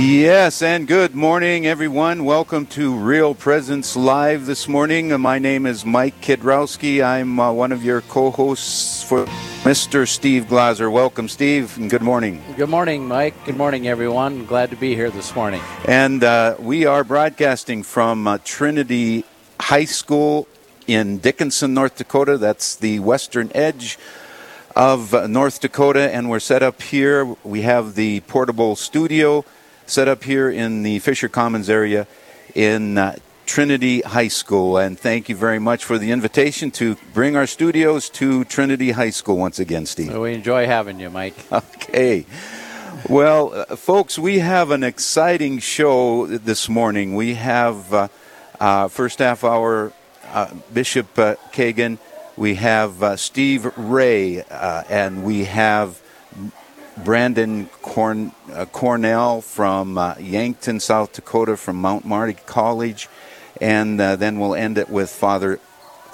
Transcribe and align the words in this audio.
Yes, 0.00 0.62
and 0.62 0.86
good 0.86 1.16
morning, 1.16 1.66
everyone. 1.66 2.24
Welcome 2.24 2.66
to 2.66 2.94
Real 2.94 3.34
Presence 3.34 3.96
Live 3.96 4.46
this 4.46 4.68
morning. 4.68 5.20
My 5.20 5.40
name 5.40 5.66
is 5.66 5.84
Mike 5.84 6.20
Kidrowski. 6.20 7.04
I'm 7.04 7.40
uh, 7.40 7.50
one 7.50 7.72
of 7.72 7.84
your 7.84 8.02
co 8.02 8.30
hosts 8.30 9.02
for 9.02 9.24
Mr. 9.64 10.06
Steve 10.06 10.44
Glazer. 10.44 10.90
Welcome, 10.90 11.26
Steve, 11.26 11.76
and 11.78 11.90
good 11.90 12.02
morning. 12.02 12.40
Good 12.56 12.68
morning, 12.68 13.08
Mike. 13.08 13.34
Good 13.44 13.56
morning, 13.56 13.88
everyone. 13.88 14.46
Glad 14.46 14.70
to 14.70 14.76
be 14.76 14.94
here 14.94 15.10
this 15.10 15.34
morning. 15.34 15.60
And 15.84 16.22
uh, 16.22 16.54
we 16.60 16.86
are 16.86 17.02
broadcasting 17.02 17.82
from 17.82 18.28
uh, 18.28 18.38
Trinity 18.44 19.24
High 19.58 19.86
School 19.86 20.46
in 20.86 21.18
Dickinson, 21.18 21.74
North 21.74 21.96
Dakota. 21.96 22.38
That's 22.38 22.76
the 22.76 23.00
western 23.00 23.50
edge 23.52 23.98
of 24.76 25.12
uh, 25.12 25.26
North 25.26 25.58
Dakota, 25.58 26.14
and 26.14 26.30
we're 26.30 26.38
set 26.38 26.62
up 26.62 26.82
here. 26.82 27.34
We 27.42 27.62
have 27.62 27.96
the 27.96 28.20
portable 28.20 28.76
studio 28.76 29.44
set 29.88 30.06
up 30.06 30.22
here 30.22 30.48
in 30.50 30.84
the 30.84 31.00
Fisher 31.00 31.28
Commons 31.28 31.68
area 31.68 32.06
in 32.54 32.96
uh, 32.96 33.16
Trinity 33.46 34.02
High 34.02 34.28
School. 34.28 34.78
And 34.78 34.98
thank 34.98 35.28
you 35.28 35.34
very 35.34 35.58
much 35.58 35.84
for 35.84 35.98
the 35.98 36.12
invitation 36.12 36.70
to 36.72 36.96
bring 37.12 37.34
our 37.34 37.46
studios 37.46 38.08
to 38.10 38.44
Trinity 38.44 38.92
High 38.92 39.10
School 39.10 39.38
once 39.38 39.58
again, 39.58 39.86
Steve. 39.86 40.12
So 40.12 40.22
we 40.22 40.34
enjoy 40.34 40.66
having 40.66 41.00
you, 41.00 41.10
Mike. 41.10 41.34
Okay. 41.52 42.26
Well, 43.08 43.54
uh, 43.54 43.76
folks, 43.76 44.18
we 44.18 44.40
have 44.40 44.70
an 44.70 44.84
exciting 44.84 45.58
show 45.60 46.26
this 46.26 46.68
morning. 46.68 47.14
We 47.14 47.34
have 47.34 47.94
uh, 47.94 48.08
uh, 48.60 48.88
first 48.88 49.20
half 49.20 49.42
hour 49.42 49.92
uh, 50.32 50.52
Bishop 50.72 51.18
uh, 51.18 51.36
Kagan, 51.52 51.98
we 52.36 52.54
have 52.56 53.02
uh, 53.02 53.16
Steve 53.16 53.66
Ray, 53.76 54.42
uh, 54.42 54.84
and 54.88 55.24
we 55.24 55.44
have 55.44 56.00
Brandon 57.04 57.66
Corn, 57.82 58.32
uh, 58.52 58.64
Cornell 58.66 59.40
from 59.40 59.98
uh, 59.98 60.14
Yankton, 60.18 60.80
South 60.80 61.12
Dakota, 61.12 61.56
from 61.56 61.76
Mount 61.76 62.04
Marty 62.04 62.34
College, 62.46 63.08
and 63.60 64.00
uh, 64.00 64.16
then 64.16 64.38
we'll 64.38 64.54
end 64.54 64.78
it 64.78 64.88
with 64.88 65.10
Father 65.10 65.60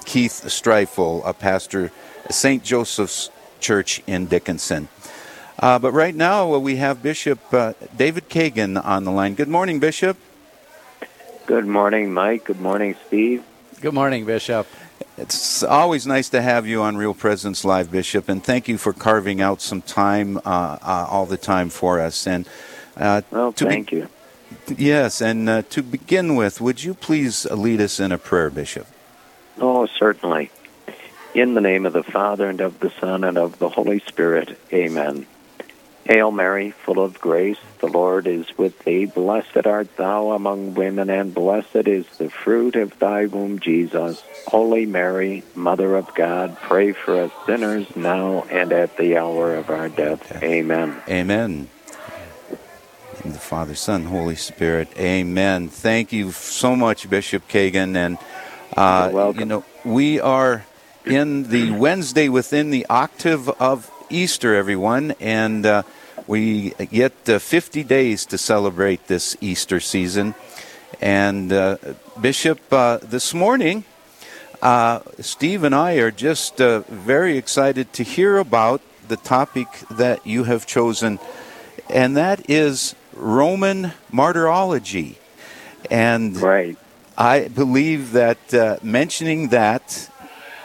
Keith 0.05 0.42
Streifel, 0.46 1.22
a 1.27 1.32
pastor, 1.32 1.90
St. 2.30 2.62
Joseph's 2.62 3.30
Church 3.60 4.02
in 4.06 4.27
Dickinson. 4.27 4.88
Uh, 5.58 5.78
but 5.78 5.92
right 5.92 6.14
now 6.14 6.52
uh, 6.52 6.58
we 6.58 6.77
have 6.77 7.02
Bishop 7.02 7.40
uh, 7.52 7.72
David 7.96 8.28
Kagan 8.28 8.82
on 8.84 9.05
the 9.05 9.10
line. 9.10 9.34
Good 9.34 9.48
morning, 9.48 9.80
Bishop. 9.80 10.16
Good 11.46 11.66
morning, 11.66 12.12
Mike. 12.12 12.44
Good 12.44 12.60
morning, 12.60 12.96
Steve. 13.06 13.44
Good 13.80 13.94
morning, 13.94 14.24
Bishop. 14.24 14.66
It's 15.16 15.62
always 15.62 16.06
nice 16.06 16.28
to 16.30 16.42
have 16.42 16.66
you 16.66 16.83
on 16.83 16.97
Real 16.97 17.14
Presence 17.14 17.64
Live, 17.64 17.91
Bishop, 17.91 18.28
and 18.28 18.42
thank 18.42 18.66
you 18.66 18.78
for 18.78 18.92
carving 18.92 19.41
out 19.41 19.61
some 19.61 19.80
time 19.80 20.38
uh, 20.38 20.41
uh, 20.83 21.06
all 21.08 21.27
the 21.27 21.36
time 21.36 21.70
for 21.70 22.00
us. 22.00 22.27
And 22.27 22.48
uh, 22.96 23.22
Well, 23.30 23.52
to 23.52 23.64
be- 23.64 23.70
thank 23.70 23.92
you. 23.92 24.08
Yes, 24.69 25.20
and 25.20 25.48
uh, 25.48 25.62
to 25.70 25.83
begin 25.83 26.36
with, 26.36 26.61
would 26.61 26.83
you 26.83 26.95
please 26.95 27.45
lead 27.46 27.80
us 27.80 28.01
in 28.01 28.12
a 28.12 28.18
prayer, 28.18 28.51
Bishop? 28.51 28.86
Oh, 29.58 29.86
certainly. 29.86 30.51
In 31.34 31.55
the 31.55 31.61
name 31.61 31.86
of 31.86 31.92
the 31.92 32.02
Father, 32.05 32.48
and 32.48 32.61
of 32.61 32.78
the 32.80 32.90
Son, 33.01 33.24
and 33.24 33.36
of 33.39 33.58
the 33.58 33.68
Holy 33.68 34.01
Spirit. 34.01 34.58
Amen. 34.73 35.27
Hail 36.04 36.30
Mary, 36.30 36.70
full 36.70 37.00
of 37.00 37.18
grace, 37.18 37.58
the 37.80 37.86
Lord 37.86 38.26
is 38.26 38.46
with 38.58 38.78
thee. 38.80 39.06
Blessed 39.06 39.66
art 39.66 39.96
thou 39.96 40.32
among 40.32 40.74
women, 40.74 41.08
and 41.08 41.34
blessed 41.34 41.88
is 41.88 42.06
the 42.18 42.28
fruit 42.28 42.76
of 42.76 42.98
thy 42.98 43.24
womb, 43.26 43.58
Jesus. 43.58 44.22
Holy 44.46 44.84
Mary, 44.84 45.42
Mother 45.54 45.96
of 45.96 46.14
God, 46.14 46.58
pray 46.60 46.92
for 46.92 47.22
us 47.22 47.32
sinners 47.46 47.86
now 47.96 48.44
and 48.50 48.70
at 48.72 48.98
the 48.98 49.16
hour 49.16 49.54
of 49.54 49.70
our 49.70 49.88
death. 49.88 50.42
Amen. 50.42 51.02
Amen. 51.08 51.68
In 53.24 53.32
the 53.32 53.38
Father, 53.38 53.74
Son, 53.74 54.04
Holy 54.04 54.36
Spirit. 54.36 54.88
Amen. 54.98 55.68
Thank 55.70 56.12
you 56.12 56.32
so 56.32 56.76
much, 56.76 57.08
Bishop 57.08 57.48
Kagan. 57.48 57.96
And 57.96 58.18
uh, 58.76 59.04
You're 59.06 59.14
welcome. 59.14 59.40
you 59.40 59.46
know, 59.46 59.64
we 59.84 60.20
are 60.20 60.66
in 61.06 61.48
the 61.48 61.70
Wednesday 61.70 62.28
within 62.28 62.70
the 62.70 62.84
octave 62.90 63.48
of 63.48 63.90
Easter, 64.10 64.54
everyone, 64.54 65.14
and 65.20 65.64
uh, 65.66 65.82
we 66.26 66.70
get 66.90 67.12
uh, 67.28 67.38
50 67.38 67.82
days 67.84 68.26
to 68.26 68.38
celebrate 68.38 69.06
this 69.06 69.36
Easter 69.40 69.80
season. 69.80 70.34
And 71.00 71.52
uh, 71.52 71.76
Bishop, 72.20 72.60
uh, 72.72 72.98
this 72.98 73.34
morning, 73.34 73.84
uh, 74.62 75.00
Steve 75.20 75.64
and 75.64 75.74
I 75.74 75.94
are 75.94 76.10
just 76.10 76.60
uh, 76.60 76.80
very 76.88 77.36
excited 77.36 77.92
to 77.94 78.02
hear 78.02 78.38
about 78.38 78.80
the 79.08 79.16
topic 79.16 79.68
that 79.90 80.26
you 80.26 80.44
have 80.44 80.66
chosen, 80.66 81.18
and 81.90 82.16
that 82.16 82.48
is 82.48 82.94
Roman 83.12 83.92
martyrology. 84.10 85.18
And 85.90 86.36
Right. 86.36 86.78
I 87.18 87.48
believe 87.48 88.12
that 88.12 88.54
uh, 88.54 88.78
mentioning 88.82 89.48
that 89.48 90.08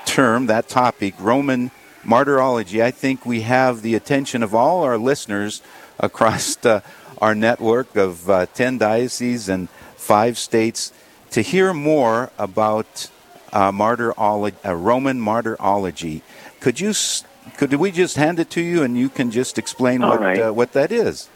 term, 0.06 0.48
that 0.48 0.70
topic, 0.70 1.14
Roman 1.20 1.72
martyrology, 2.04 2.82
I 2.84 2.92
think 2.92 3.26
we 3.26 3.42
have 3.42 3.82
the 3.82 3.96
attention 3.96 4.44
of 4.44 4.56
all 4.56 4.84
our 4.84 4.98
listeners 4.98 5.62
across 6.00 6.64
uh, 6.66 6.82
our 7.22 7.36
network 7.36 7.96
of 7.96 8.30
uh, 8.30 8.46
10 8.54 8.78
dioceses 8.78 9.50
and 9.50 9.70
five 9.98 10.38
states 10.38 10.94
to 11.32 11.42
hear 11.42 11.74
more 11.74 12.32
about 12.38 13.10
uh, 13.52 13.72
martyrology, 13.72 14.58
uh, 14.66 14.74
Roman 14.74 15.20
martyrology. 15.20 16.22
Could 16.60 16.80
you, 16.80 16.90
s- 16.90 17.24
could 17.58 17.74
we 17.74 17.92
just 17.92 18.16
hand 18.16 18.40
it 18.40 18.50
to 18.52 18.62
you 18.62 18.84
and 18.84 18.98
you 18.98 19.10
can 19.10 19.32
just 19.32 19.58
explain 19.58 20.04
All 20.04 20.12
what, 20.12 20.22
right. 20.22 20.40
uh, 20.40 20.52
what 20.54 20.74
that 20.74 20.92
is? 20.92 21.30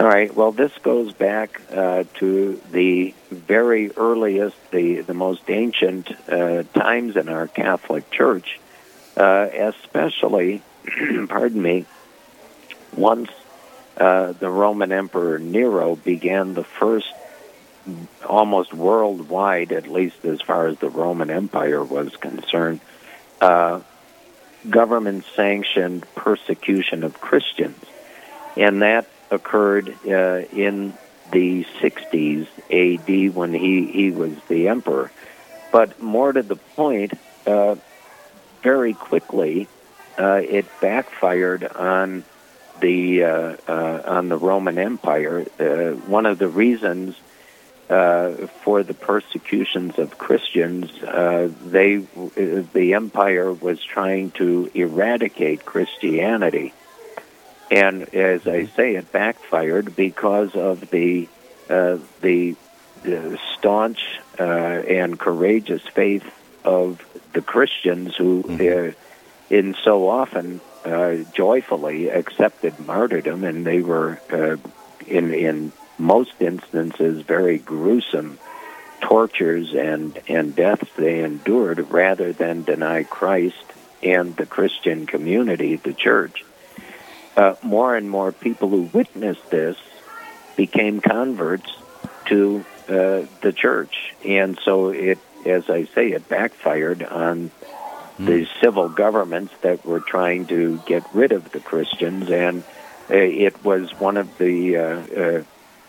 All 0.00 0.06
right. 0.06 0.34
Well, 0.34 0.52
this 0.52 0.72
goes 0.82 1.12
back 1.12 1.60
uh, 1.70 2.04
to 2.14 2.60
the 2.70 3.14
very 3.30 3.90
earliest, 3.92 4.56
the, 4.70 5.00
the 5.02 5.14
most 5.14 5.48
ancient 5.48 6.10
uh, 6.28 6.64
times 6.74 7.16
in 7.16 7.28
our 7.28 7.46
Catholic 7.46 8.10
Church, 8.10 8.58
uh, 9.16 9.48
especially, 9.52 10.62
pardon 11.28 11.60
me, 11.62 11.86
once 12.96 13.30
uh, 13.96 14.32
the 14.32 14.50
Roman 14.50 14.92
Emperor 14.92 15.38
Nero 15.38 15.96
began 15.96 16.54
the 16.54 16.64
first 16.64 17.12
almost 18.26 18.72
worldwide, 18.72 19.72
at 19.72 19.88
least 19.88 20.24
as 20.24 20.40
far 20.40 20.66
as 20.66 20.78
the 20.78 20.88
Roman 20.88 21.30
Empire 21.30 21.82
was 21.82 22.14
concerned, 22.16 22.80
uh, 23.40 23.80
government 24.68 25.24
sanctioned 25.34 26.06
persecution 26.14 27.02
of 27.02 27.20
Christians. 27.20 27.84
And 28.56 28.82
that 28.82 29.08
occurred 29.30 29.94
uh, 30.06 30.44
in 30.52 30.94
the 31.32 31.64
60s 31.80 32.46
AD 32.70 33.34
when 33.34 33.54
he, 33.54 33.86
he 33.86 34.10
was 34.10 34.34
the 34.48 34.68
emperor. 34.68 35.10
But 35.72 36.00
more 36.00 36.32
to 36.32 36.42
the 36.42 36.56
point, 36.56 37.14
uh, 37.46 37.76
very 38.62 38.94
quickly, 38.94 39.68
uh, 40.18 40.40
it 40.42 40.66
backfired 40.80 41.64
on 41.64 42.24
the 42.80 43.24
uh, 43.24 43.56
uh, 43.68 44.02
on 44.06 44.28
the 44.28 44.36
Roman 44.36 44.78
Empire. 44.78 45.46
Uh, 45.58 45.92
one 46.06 46.26
of 46.26 46.38
the 46.38 46.48
reasons 46.48 47.16
uh, 47.88 48.32
for 48.64 48.82
the 48.82 48.94
persecutions 48.94 49.98
of 49.98 50.18
Christians, 50.18 50.90
uh, 51.02 51.50
they 51.64 51.96
the 51.96 52.94
empire 52.94 53.52
was 53.52 53.82
trying 53.82 54.30
to 54.32 54.70
eradicate 54.74 55.64
Christianity, 55.64 56.72
and 57.70 58.02
as 58.14 58.46
I 58.46 58.66
say, 58.66 58.96
it 58.96 59.12
backfired 59.12 59.96
because 59.96 60.54
of 60.54 60.90
the 60.90 61.28
uh, 61.68 61.98
the, 62.20 62.56
the 63.02 63.38
staunch 63.56 64.20
uh, 64.38 64.42
and 64.42 65.18
courageous 65.18 65.82
faith 65.94 66.24
of 66.64 67.04
the 67.32 67.42
Christians 67.42 68.14
who, 68.16 68.42
uh, 68.48 68.92
in 69.50 69.74
so 69.84 70.08
often 70.08 70.60
uh, 70.84 71.16
joyfully 71.34 72.08
accepted 72.08 72.78
martyrdom, 72.80 73.44
and 73.44 73.64
they 73.64 73.80
were 73.80 74.18
uh, 74.30 74.56
in 75.06 75.32
in 75.34 75.72
most 75.98 76.32
instances 76.40 77.22
very 77.22 77.58
gruesome 77.58 78.38
tortures 79.00 79.74
and 79.74 80.18
and 80.28 80.56
deaths 80.56 80.88
they 80.96 81.22
endured 81.22 81.90
rather 81.90 82.32
than 82.32 82.62
deny 82.64 83.02
Christ 83.04 83.64
and 84.02 84.36
the 84.36 84.46
Christian 84.46 85.06
community, 85.06 85.76
the 85.76 85.92
church. 85.92 86.44
uh, 87.36 87.54
more 87.62 87.96
and 87.96 88.10
more 88.10 88.32
people 88.32 88.68
who 88.68 88.82
witnessed 88.92 89.48
this 89.50 89.76
became 90.56 91.00
converts 91.00 91.70
to 92.26 92.64
uh, 92.88 93.22
the 93.40 93.52
church, 93.56 93.94
and 94.24 94.58
so 94.64 94.88
it, 94.88 95.18
as 95.44 95.68
I 95.68 95.88
say, 95.94 96.12
it 96.12 96.28
backfired 96.28 97.02
on 97.02 97.50
the 98.18 98.46
civil 98.62 98.88
governments 98.88 99.52
that 99.62 99.84
were 99.84 100.00
trying 100.00 100.46
to 100.46 100.78
get 100.86 101.04
rid 101.12 101.32
of 101.32 101.50
the 101.50 101.60
Christians, 101.60 102.30
and 102.30 102.62
uh, 103.10 103.16
it 103.16 103.64
was 103.64 103.90
one 103.98 104.16
of 104.16 104.38
the 104.38 104.76
uh, 104.76 105.20
uh, 105.20 105.42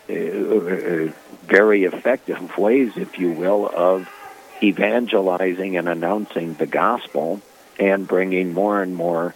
uh, 0.09 1.11
very 1.45 1.83
effective 1.83 2.37
ways, 2.57 2.93
if 2.95 3.19
you 3.19 3.29
will, 3.31 3.69
of 3.71 4.07
evangelizing 4.61 5.77
and 5.77 5.87
announcing 5.87 6.53
the 6.55 6.65
gospel 6.65 7.41
and 7.79 8.07
bringing 8.07 8.53
more 8.53 8.81
and 8.81 8.95
more 8.95 9.35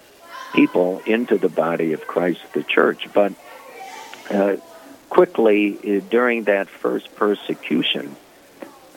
people 0.54 1.02
into 1.06 1.38
the 1.38 1.50
body 1.50 1.94
of 1.94 2.08
Christ, 2.08 2.40
the 2.54 2.64
church. 2.64 3.04
But 3.14 3.34
uh, 4.30 4.58
quickly, 5.10 5.80
uh, 5.84 6.02
during 6.08 6.46
that 6.46 6.68
first 6.82 7.14
persecution, 7.16 8.18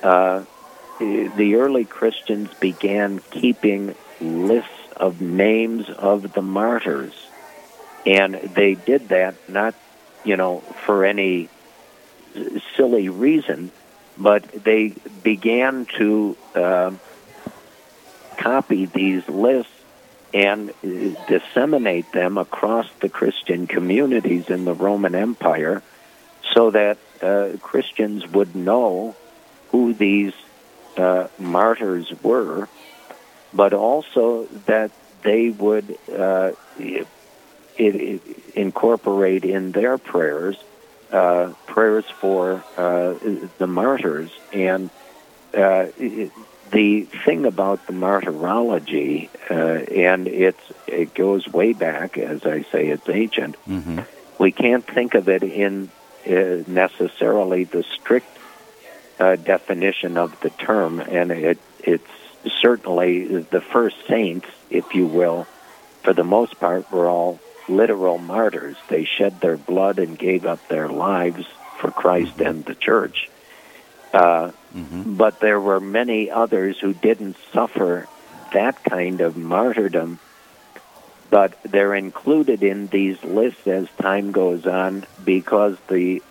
uh, 0.03 0.45
the 1.01 1.57
early 1.57 1.85
Christians 1.85 2.53
began 2.61 3.21
keeping 3.31 3.95
lists 4.21 4.71
of 4.97 5.21
names 5.21 5.89
of 5.89 6.33
the 6.33 6.43
martyrs. 6.43 7.15
And 8.07 8.35
they 8.35 8.75
did 8.75 9.09
that 9.09 9.35
not, 9.49 9.75
you 10.25 10.37
know, 10.37 10.61
for 10.61 11.05
any 11.05 11.49
silly 12.77 13.09
reason, 13.09 13.73
but 14.19 14.45
they 14.53 14.95
began 15.23 15.87
to 15.99 16.37
uh, 16.55 16.93
copy 18.37 18.87
these 18.87 19.27
lists 19.29 19.73
and 20.33 20.73
disseminate 21.27 22.13
them 22.13 22.39
across 22.39 22.89
the 23.01 23.09
Christian 23.09 23.67
communities 23.67 24.49
in 24.49 24.65
the 24.65 24.75
Roman 24.75 25.15
Empire 25.15 25.83
so 26.53 26.71
that 26.71 26.99
uh, 27.21 27.57
Christians 27.61 28.27
would 28.29 28.55
know 28.55 29.17
who 29.73 29.93
these 29.93 30.33
uh, 30.97 31.29
martyrs 31.39 32.13
were, 32.23 32.69
but 33.53 33.73
also 33.73 34.47
that 34.67 34.91
they 35.23 35.51
would 35.51 35.99
uh, 36.11 36.53
it, 36.79 37.07
it, 37.77 38.23
incorporate 38.55 39.45
in 39.45 39.73
their 39.73 39.99
prayers 39.99 40.57
uh, 41.13 41.53
prayers 41.67 42.05
for 42.21 42.63
uh, 42.77 43.15
the 43.59 43.67
martyrs. 43.67 44.31
And 44.53 44.91
uh, 45.53 45.87
it, 45.99 46.31
the 46.71 47.03
thing 47.03 47.47
about 47.47 47.87
the 47.87 47.93
martyrology, 47.93 49.29
uh, 49.51 49.55
and 49.55 50.29
it's 50.29 50.61
it 50.87 51.15
goes 51.15 51.49
way 51.49 51.73
back, 51.73 52.17
as 52.17 52.45
I 52.45 52.63
say, 52.63 52.89
it's 52.89 53.09
ancient. 53.09 53.57
Mm-hmm. 53.69 54.01
We 54.39 54.53
can't 54.53 54.87
think 54.87 55.15
of 55.15 55.29
it 55.29 55.43
in 55.43 55.91
uh, 56.27 56.63
necessarily 56.69 57.65
the 57.65 57.83
strict 57.83 58.37
uh, 59.21 59.37
definition 59.37 60.17
of 60.17 60.39
the 60.41 60.51
term, 60.51 60.99
and 61.01 61.31
it 61.31 61.59
it's 61.81 62.11
certainly 62.61 63.43
the 63.43 63.61
first 63.61 63.97
saints, 64.09 64.49
if 64.71 64.95
you 64.95 65.07
will, 65.07 65.47
for 66.03 66.13
the 66.13 66.25
most 66.25 66.59
part, 66.59 66.91
were 66.91 67.07
all 67.07 67.39
literal 67.69 68.19
martyrs. 68.19 68.77
They 68.89 69.05
shed 69.05 69.41
their 69.41 69.57
blood 69.57 69.99
and 69.99 70.19
gave 70.19 70.47
up 70.47 70.67
their 70.69 70.89
lives 70.89 71.47
for 71.79 71.91
Christ 71.91 72.41
and 72.41 72.65
the 72.65 72.75
church. 72.75 73.31
Uh, 74.13 74.51
Mm-hmm. 74.75 75.15
But 75.17 75.41
there 75.41 75.61
were 75.61 75.81
many 75.81 76.31
others 76.31 76.79
who 76.79 76.95
didn't 76.95 77.37
suffer 77.53 78.07
that 78.53 78.83
kind 78.85 79.21
of 79.21 79.37
martyrdom, 79.37 80.19
but 81.29 81.61
they're 81.63 81.95
included 81.95 82.63
in 82.63 82.87
these 82.89 83.23
lists 83.25 83.67
as 83.67 83.89
time 84.01 84.33
goes 84.33 84.67
on 84.67 85.07
because 85.25 85.77
the 85.89 86.23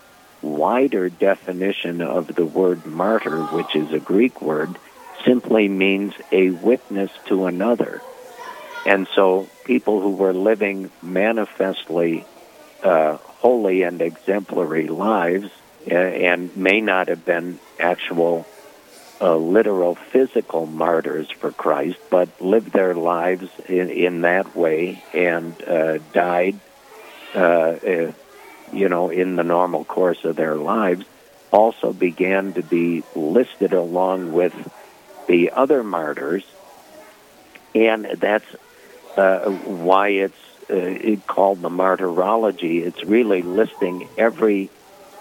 wider 0.41 1.09
definition 1.09 2.01
of 2.01 2.27
the 2.27 2.45
word 2.45 2.86
martyr, 2.86 3.44
which 3.45 3.75
is 3.75 3.91
a 3.91 4.00
Greek 4.00 4.41
word, 4.41 4.77
simply 5.25 5.68
means 5.68 6.13
a 6.31 6.50
witness 6.50 7.12
to 7.27 7.45
another. 7.45 8.01
And 8.86 9.07
so 9.15 9.47
people 9.65 10.01
who 10.01 10.12
were 10.12 10.33
living 10.33 10.89
manifestly 11.01 12.25
uh, 12.83 13.18
holy 13.18 13.83
and 13.83 14.01
exemplary 14.01 14.88
lives 14.88 15.51
uh, 15.89 15.94
and 15.94 16.56
may 16.56 16.81
not 16.81 17.09
have 17.09 17.25
been 17.25 17.59
actual 17.80 18.45
uh, 19.21 19.36
literal 19.36 19.95
physical 19.95 20.65
martyrs 20.65 21.30
for 21.30 21.51
Christ, 21.51 21.97
but 22.09 22.30
lived 22.41 22.71
their 22.71 22.94
lives 22.94 23.50
in, 23.68 23.89
in 23.89 24.21
that 24.21 24.56
way 24.56 25.03
and 25.13 25.62
uh, 25.63 25.97
died, 26.13 26.59
uh, 27.36 27.39
uh, 27.39 28.12
you 28.71 28.89
know, 28.89 29.10
in 29.10 29.36
the 29.36 29.44
normal 29.44 29.86
course 29.86 30.19
of 30.24 30.36
their 30.36 30.56
lives, 30.56 31.06
also 31.51 31.94
began 31.94 32.54
to 32.54 32.62
be 32.63 33.04
listed 33.16 33.74
along 33.74 34.31
with 34.31 34.54
the 35.27 35.51
other 35.56 35.83
martyrs, 35.83 36.44
and 37.75 38.07
that's 38.19 38.45
uh, 39.18 39.39
why 39.50 40.10
it's 40.10 40.33
uh, 40.69 41.16
called 41.31 41.62
the 41.62 41.69
martyrology. 41.69 42.80
It's 42.80 43.04
really 43.04 43.42
listing 43.42 44.07
every 44.18 44.69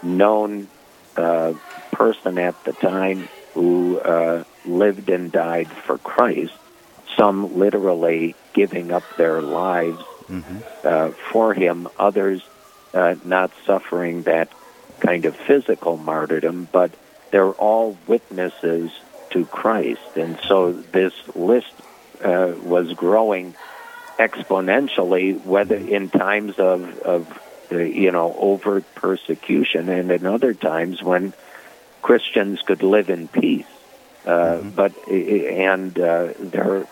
known 0.02 0.68
uh, 1.16 1.54
person 1.92 2.38
at 2.38 2.54
the 2.64 2.72
time 2.72 3.28
who 3.54 3.98
uh, 3.98 4.44
lived 4.64 5.08
and 5.08 5.32
died 5.32 5.68
for 5.86 5.98
Christ, 5.98 6.52
some 7.18 7.58
literally 7.58 8.34
giving 8.54 8.92
up 8.92 9.04
their 9.16 9.42
lives 9.42 10.04
Mm-hmm. 10.30 10.58
uh, 10.84 11.12
for 11.32 11.54
him, 11.54 11.88
others 11.98 12.42
uh, 12.94 13.14
not 13.24 13.50
suffering 13.66 14.22
that 14.22 14.48
kind 15.00 15.24
of 15.26 15.36
physical 15.36 15.96
martyrdom, 15.96 16.68
but 16.70 16.90
they're 17.30 17.52
all 17.52 17.96
witnesses 18.06 18.90
to 19.30 19.44
Christ. 19.46 20.16
And 20.16 20.38
so 20.48 20.72
this 20.72 21.12
list 21.34 21.72
uh, 22.24 22.54
was 22.62 22.92
growing 22.94 23.54
exponentially, 24.18 25.44
whether 25.44 25.76
in 25.76 26.10
times 26.10 26.58
of, 26.58 26.98
of 27.00 27.40
uh, 27.70 27.76
you 27.76 28.10
know, 28.10 28.34
overt 28.36 28.84
persecution 28.94 29.88
and 29.88 30.10
in 30.10 30.26
other 30.26 30.54
times 30.54 31.02
when 31.02 31.32
Christians 32.02 32.60
could 32.62 32.82
live 32.82 33.10
in 33.10 33.28
peace. 33.28 33.66
Uh, 34.26 34.60
But 34.60 34.92
and 35.08 35.98
uh, 35.98 36.32
there, 36.38 36.86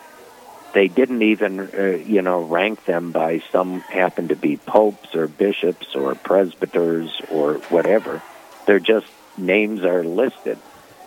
they 0.76 0.88
didn't 0.88 1.22
even 1.22 1.58
uh, 1.58 1.82
you 2.06 2.20
know 2.20 2.42
rank 2.42 2.84
them 2.84 3.10
by 3.10 3.42
some 3.50 3.80
happen 3.80 4.28
to 4.28 4.36
be 4.36 4.58
popes 4.58 5.14
or 5.14 5.26
bishops 5.26 5.94
or 5.94 6.14
presbyters 6.14 7.08
or 7.30 7.54
whatever. 7.70 8.20
They're 8.66 8.78
just 8.78 9.06
names 9.38 9.84
are 9.84 10.04
listed, 10.04 10.58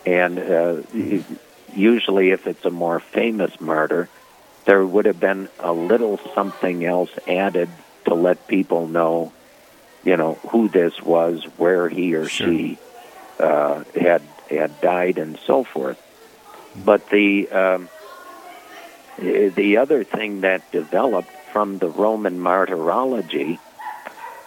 and 0.07 0.39
uh, 0.39 0.81
usually 1.75 2.31
if 2.31 2.47
it's 2.47 2.65
a 2.65 2.71
more 2.71 2.99
famous 2.99 3.61
martyr, 3.61 4.09
there 4.65 4.83
would 4.83 5.05
have 5.05 5.19
been 5.19 5.49
a 5.59 5.71
little 5.71 6.19
something 6.33 6.83
else 6.83 7.11
added 7.27 7.69
to 8.05 8.15
let 8.15 8.47
people 8.47 8.87
know, 8.87 9.31
you 10.03 10.17
know, 10.17 10.33
who 10.49 10.67
this 10.67 10.99
was, 10.99 11.43
where 11.57 11.87
he 11.87 12.15
or 12.15 12.27
Sure. 12.27 12.47
she 12.47 12.79
uh, 13.39 13.83
had 13.93 14.23
had 14.49 14.81
died, 14.81 15.19
and 15.19 15.37
so 15.45 15.63
forth. 15.63 16.01
But 16.75 17.07
the 17.11 17.49
um, 17.49 17.89
the 19.19 19.77
other 19.77 20.03
thing 20.03 20.41
that 20.41 20.71
developed 20.71 21.31
from 21.51 21.77
the 21.77 21.89
Roman 21.89 22.39
martyrology 22.39 23.59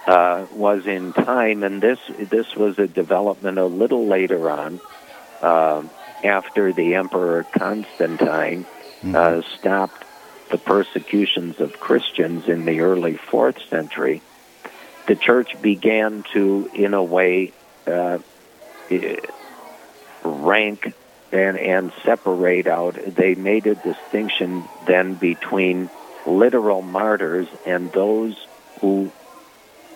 uh, 0.06 0.46
was 0.52 0.86
in 0.86 1.12
time, 1.12 1.62
and 1.62 1.80
this 1.80 1.98
this 2.18 2.54
was 2.56 2.78
a 2.78 2.86
development 2.86 3.58
a 3.58 3.66
little 3.66 4.06
later 4.06 4.50
on, 4.50 4.80
uh, 5.40 5.82
after 6.24 6.72
the 6.72 6.94
Emperor 6.94 7.44
Constantine 7.44 8.66
uh, 9.04 9.42
stopped 9.58 10.04
the 10.50 10.58
persecutions 10.58 11.60
of 11.60 11.78
Christians 11.80 12.48
in 12.48 12.64
the 12.64 12.80
early 12.80 13.16
fourth 13.16 13.58
century. 13.68 14.22
The 15.06 15.16
church 15.16 15.60
began 15.60 16.24
to, 16.32 16.70
in 16.74 16.94
a 16.94 17.02
way, 17.02 17.52
uh, 17.86 18.18
eh, 18.90 19.16
rank 20.24 20.94
and, 21.32 21.58
and 21.58 21.92
separate 22.04 22.66
out. 22.66 22.94
They 22.94 23.34
made 23.34 23.66
a 23.66 23.74
distinction 23.74 24.64
then 24.86 25.14
between 25.14 25.90
literal 26.26 26.82
martyrs 26.82 27.48
and 27.66 27.90
those 27.90 28.36
who 28.80 29.10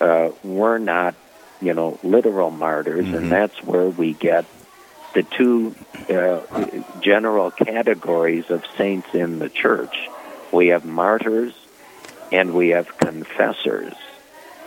uh, 0.01 0.31
were 0.43 0.79
not, 0.79 1.15
you 1.61 1.73
know, 1.73 1.99
literal 2.03 2.51
martyrs, 2.51 3.07
and 3.13 3.31
that's 3.31 3.63
where 3.63 3.89
we 3.89 4.13
get 4.13 4.45
the 5.13 5.23
two 5.23 5.75
uh, 6.09 6.41
general 7.01 7.51
categories 7.51 8.49
of 8.49 8.63
saints 8.77 9.13
in 9.13 9.39
the 9.39 9.49
church. 9.49 10.09
We 10.51 10.67
have 10.67 10.85
martyrs 10.85 11.53
and 12.31 12.53
we 12.53 12.69
have 12.69 12.97
confessors. 12.97 13.93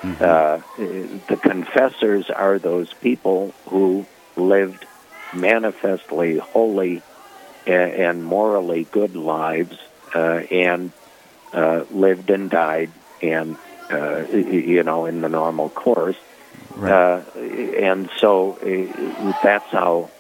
Uh, 0.03 0.61
the 0.79 1.39
confessors 1.41 2.31
are 2.31 2.59
those 2.59 2.93
people 2.95 3.53
who 3.67 4.07
lived 4.35 4.87
manifestly 5.35 6.39
holy 6.39 7.03
and 7.67 8.25
morally 8.25 8.85
good 8.85 9.17
lives 9.17 9.79
uh, 10.15 10.43
and 10.51 10.93
uh, 11.53 11.85
lived 11.91 12.31
and 12.31 12.51
died 12.51 12.91
and 13.23 13.57
uh, 13.91 14.25
you 14.33 14.83
know, 14.83 15.07
in 15.07 15.21
the 15.21 15.29
normal 15.29 15.69
course. 15.69 16.17
Right. 16.77 16.93
Uh, 16.93 17.39
and 17.39 18.09
so 18.19 18.59
that's 19.43 19.71
how 19.71 20.11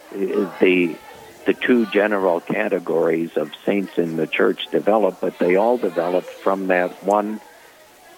the 0.61 0.97
the 1.47 1.55
two 1.55 1.87
general 1.87 2.40
categories 2.40 3.37
of 3.37 3.52
saints 3.64 3.97
in 3.99 4.17
the 4.17 4.26
church 4.26 4.67
develop, 4.71 5.21
but 5.21 5.38
they 5.38 5.57
all 5.57 5.79
developed 5.79 6.29
from 6.29 6.67
that 6.67 7.02
one 7.02 7.40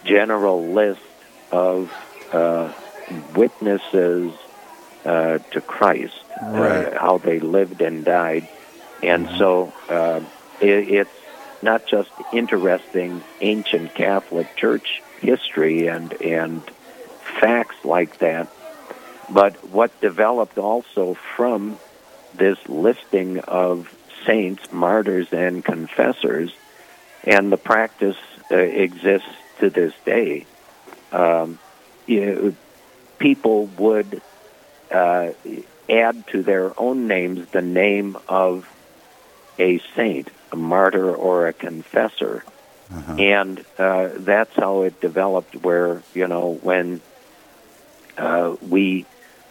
general 0.04 0.72
list 0.72 1.00
of 1.52 1.92
uh, 2.32 2.72
witnesses 3.34 4.32
uh, 5.04 5.38
to 5.38 5.60
Christ, 5.60 6.21
Right. 6.42 6.86
uh, 6.86 6.98
how 7.00 7.18
they 7.18 7.38
lived 7.38 7.80
and 7.80 8.04
died. 8.04 8.48
And 9.02 9.28
so 9.38 9.72
uh, 9.88 10.20
it, 10.60 10.88
it's 10.88 11.10
not 11.62 11.86
just 11.86 12.10
interesting 12.32 13.22
ancient 13.40 13.94
Catholic 13.94 14.54
Church 14.56 15.02
history 15.20 15.86
and, 15.86 16.12
and 16.20 16.62
facts 17.40 17.84
like 17.84 18.18
that, 18.18 18.48
but 19.30 19.54
what 19.68 19.98
developed 20.00 20.58
also 20.58 21.14
from 21.36 21.78
this 22.34 22.58
listing 22.68 23.38
of 23.40 23.94
saints, 24.26 24.72
martyrs, 24.72 25.32
and 25.32 25.64
confessors, 25.64 26.52
and 27.24 27.52
the 27.52 27.56
practice 27.56 28.16
uh, 28.50 28.56
exists 28.56 29.28
to 29.60 29.70
this 29.70 29.94
day. 30.04 30.46
Um, 31.12 31.58
you 32.06 32.26
know, 32.26 32.54
people 33.18 33.66
would 33.78 34.20
uh, 34.90 35.30
add 35.92 36.26
to 36.28 36.42
their 36.42 36.72
own 36.80 37.06
names 37.06 37.48
the 37.50 37.62
name 37.62 38.16
of 38.28 38.68
a 39.58 39.78
saint, 39.94 40.28
a 40.50 40.56
martyr, 40.56 41.14
or 41.14 41.46
a 41.46 41.52
confessor. 41.52 42.44
And 43.20 43.64
uh, 43.78 44.10
that's 44.16 44.54
how 44.54 44.82
it 44.82 45.00
developed. 45.00 45.54
Where 45.56 46.02
you 46.14 46.28
know 46.28 46.58
when 46.62 47.00
uh, 48.18 48.56
we 48.68 49.06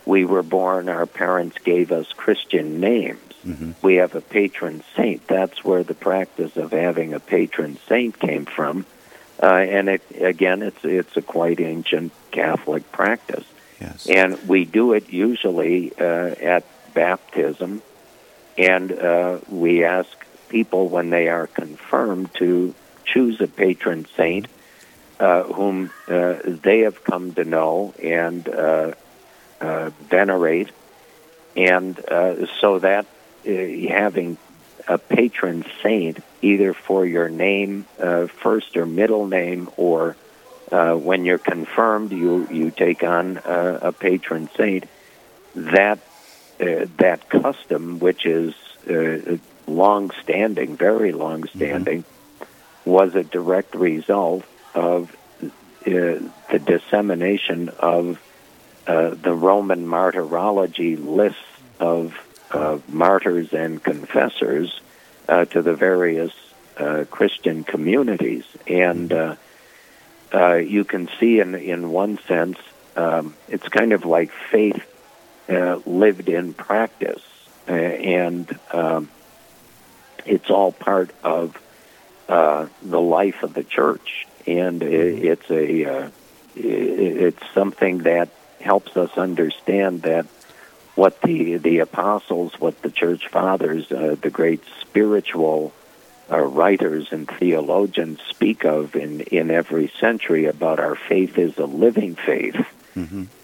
we 0.06 0.26
were 0.26 0.44
born, 0.44 0.90
our 0.90 1.06
parents 1.06 1.58
gave 1.64 1.92
us 1.92 2.12
Christian 2.14 2.80
names. 2.80 3.20
We 3.82 3.96
have 3.96 4.14
a 4.16 4.22
patron 4.22 4.84
saint. 4.96 5.28
That's 5.28 5.64
where 5.64 5.84
the 5.84 5.96
practice 5.96 6.56
of 6.58 6.72
having 6.72 7.14
a 7.14 7.20
patron 7.20 7.78
saint 7.90 8.20
came 8.20 8.46
from. 8.46 8.86
Uh, 9.42 9.48
and 9.56 9.90
it, 9.90 10.04
again, 10.20 10.62
it's 10.62 10.84
it's 10.86 11.18
a 11.18 11.22
quite 11.24 11.60
ancient 11.60 12.12
Catholic 12.30 12.92
practice, 12.92 13.46
yes. 13.82 14.08
and 14.08 14.48
we 14.48 14.66
do 14.66 14.94
it 14.94 15.12
usually 15.12 15.92
uh, 16.00 16.04
at 16.04 16.64
baptism, 16.94 17.82
and 18.58 18.92
uh, 18.92 19.40
we 19.50 19.84
ask 19.84 20.10
people 20.50 20.88
when 20.88 21.10
they 21.10 21.28
are 21.28 21.48
confirmed 21.48 22.34
to 22.36 22.74
choose 23.06 23.42
a 23.42 23.48
patron 23.48 24.06
saint 24.16 24.48
uh, 25.22 25.44
whom 25.44 25.92
uh, 26.08 26.36
they 26.44 26.80
have 26.80 27.04
come 27.04 27.32
to 27.32 27.44
know 27.44 27.94
and 28.02 28.50
uh, 28.50 28.92
uh, 29.60 29.92
venerate, 30.10 30.72
and 31.56 31.96
so 32.60 32.80
that 32.80 33.06
having 33.46 34.36
a 34.88 34.98
patron 34.98 35.64
saint 35.84 36.18
either 36.42 36.74
for 36.74 37.06
your 37.06 37.30
name, 37.30 37.86
first 38.42 38.76
or 38.76 38.88
middle 38.88 39.28
name, 39.28 39.70
or 39.78 40.16
uh, 40.72 40.96
when 40.96 41.26
you're 41.26 41.38
confirmed, 41.38 42.12
you 42.12 42.48
you 42.52 42.72
take 42.72 43.04
on 43.04 43.38
uh, 43.38 43.80
a 43.82 43.92
patron 43.92 44.50
saint. 44.56 44.86
That 45.56 46.00
uh, 46.60 46.86
that 46.98 47.30
custom, 47.30 48.00
which 48.00 48.26
is 48.26 48.54
uh, 48.90 49.38
long-standing, 49.68 50.78
very 50.78 51.12
long-standing, 51.12 52.04
was 52.86 53.16
a 53.16 53.24
direct 53.24 53.76
result 53.76 54.44
of 54.74 55.16
uh, 55.42 55.50
the 55.86 56.62
dissemination 56.66 57.70
of 57.70 58.22
uh, 58.88 59.10
the 59.12 59.34
Roman 59.34 59.86
martyrology 59.88 60.96
lists 60.96 61.40
of 61.80 62.18
uh, 62.52 62.80
martyrs 62.88 63.54
and 63.54 63.84
confessors 63.84 64.80
uh, 65.28 65.46
to 65.46 65.62
the 65.62 65.74
various 65.74 66.34
uh, 66.78 67.06
Christian 67.10 67.64
communities, 67.64 68.44
and 68.68 69.12
uh, 69.12 69.36
uh, 70.34 70.56
you 70.56 70.84
can 70.84 71.10
see 71.20 71.40
in 71.40 71.56
in 71.56 71.92
one 71.92 72.18
sense, 72.28 72.58
um, 72.96 73.36
it's 73.50 73.68
kind 73.68 73.94
of 73.94 74.06
like 74.06 74.32
faith 74.32 74.84
uh, 75.50 75.80
lived 75.86 76.30
in 76.30 76.54
practice, 76.54 77.24
uh, 77.68 77.72
and 77.74 78.58
um, 78.72 79.10
it's 80.26 80.50
all 80.50 80.72
part 80.72 81.12
of 81.24 81.60
uh, 82.30 82.68
the 82.82 83.02
life 83.02 83.44
of 83.44 83.54
the 83.54 83.64
church, 83.64 84.28
and 84.48 84.84
i 84.84 84.86
it's 84.86 85.50
a 85.50 85.86
uh, 85.86 86.10
it's 86.56 87.44
something 87.54 88.00
that 88.00 88.30
helps 88.60 88.96
us 88.96 89.18
understand 89.18 90.04
that 90.04 90.26
what 90.96 91.22
the 91.22 91.58
the 91.58 91.80
apostles, 91.80 92.54
what 92.60 92.82
the 92.82 92.92
church 92.92 93.28
fathers, 93.30 93.92
uh, 93.92 94.16
the 94.22 94.30
great 94.30 94.62
spiritual 94.82 95.74
uh, 96.32 96.40
writers 96.40 97.12
and 97.12 97.28
theologians 97.28 98.20
speak 98.30 98.64
of 98.64 98.96
in 98.96 99.22
in 99.22 99.52
every 99.52 99.92
century 100.00 100.46
about 100.46 100.80
our 100.80 100.96
faith 100.96 101.38
is 101.38 101.58
a 101.58 101.66
living 101.66 102.16
faith, 102.16 102.56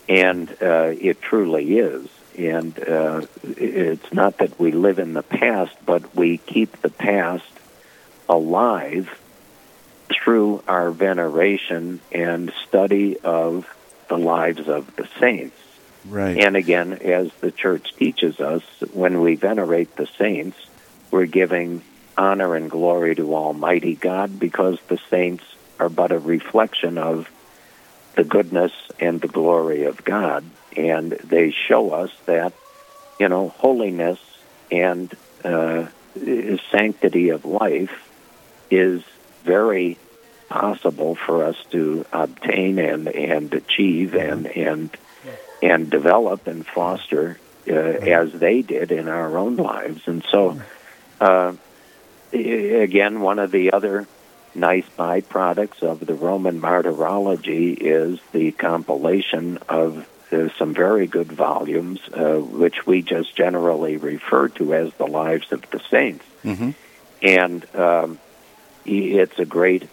and 0.07 0.49
uh, 0.61 0.93
it 0.99 1.21
truly 1.21 1.79
is. 1.79 2.07
And 2.37 2.77
uh, 2.79 3.21
it's 3.43 4.13
not 4.13 4.37
that 4.37 4.59
we 4.59 4.71
live 4.71 4.99
in 4.99 5.13
the 5.13 5.23
past, 5.23 5.75
but 5.85 6.15
we 6.15 6.37
keep 6.37 6.81
the 6.81 6.91
past 6.91 7.49
alive 8.29 9.19
through 10.09 10.63
our 10.67 10.91
veneration 10.91 11.99
and 12.11 12.53
study 12.67 13.19
of 13.19 13.67
the 14.07 14.17
lives 14.17 14.67
of 14.67 14.95
the 14.95 15.07
saints. 15.19 15.57
Right. 16.07 16.37
And 16.37 16.55
again, 16.55 16.93
as 16.93 17.31
the 17.41 17.51
church 17.51 17.93
teaches 17.95 18.39
us, 18.39 18.63
when 18.93 19.21
we 19.21 19.35
venerate 19.35 19.95
the 19.95 20.07
saints, 20.17 20.57
we're 21.11 21.25
giving 21.25 21.81
honor 22.17 22.55
and 22.55 22.69
glory 22.69 23.15
to 23.15 23.35
Almighty 23.35 23.95
God 23.95 24.39
because 24.39 24.77
the 24.87 24.99
saints 25.09 25.43
are 25.79 25.89
but 25.89 26.11
a 26.11 26.19
reflection 26.19 26.97
of 26.97 27.27
the 28.15 28.23
goodness 28.23 28.71
and 28.99 29.21
the 29.21 29.27
glory 29.27 29.85
of 29.85 30.03
God. 30.03 30.43
And 30.75 31.11
they 31.11 31.53
show 31.67 31.91
us 31.91 32.11
that, 32.25 32.53
you 33.19 33.29
know, 33.29 33.49
holiness 33.49 34.19
and 34.71 35.15
uh, 35.43 35.87
sanctity 36.71 37.29
of 37.29 37.45
life 37.45 37.93
is 38.71 39.03
very 39.43 39.97
possible 40.49 41.15
for 41.15 41.45
us 41.45 41.55
to 41.71 42.05
obtain 42.11 42.79
and, 42.79 43.07
and 43.07 43.53
achieve 43.53 44.13
and, 44.15 44.47
and 44.47 44.97
and 45.61 45.89
develop 45.89 46.47
and 46.47 46.65
foster 46.65 47.37
uh, 47.69 47.73
as 47.73 48.31
they 48.33 48.61
did 48.61 48.91
in 48.91 49.07
our 49.07 49.37
own 49.37 49.55
lives. 49.55 50.01
And 50.05 50.23
so, 50.31 50.61
uh, 51.19 51.53
again, 52.33 53.21
one 53.21 53.39
of 53.39 53.51
the 53.51 53.73
other 53.73 54.07
nice 54.55 54.85
byproducts 54.97 55.83
of 55.83 56.05
the 56.05 56.15
Roman 56.15 56.59
martyrology 56.59 57.73
is 57.73 58.19
the 58.31 58.51
compilation 58.51 59.59
of 59.69 60.07
uh, 60.31 60.49
some 60.57 60.73
very 60.73 61.07
good 61.07 61.31
volumes, 61.31 61.99
uh, 62.11 62.37
which 62.37 62.85
we 62.85 63.01
just 63.01 63.35
generally 63.35 63.97
refer 63.97 64.49
to 64.49 64.73
as 64.73 64.93
the 64.95 65.07
lives 65.07 65.51
of 65.51 65.69
the 65.69 65.79
saints. 65.89 66.25
And 67.21 67.75
um, 67.75 68.19
it's 68.85 69.39
a 69.39 69.45
great 69.45 69.87